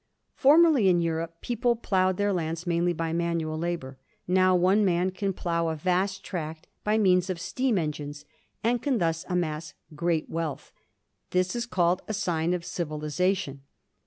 [0.33, 3.99] Formerly, in Europe, people ploughed their lands mainly by manual labour.
[4.27, 8.25] Now, one man can plough a vast tract by means of steam engines,
[8.63, 10.71] and can thus amass great wealth.
[11.29, 13.61] This is called a sign of civilization.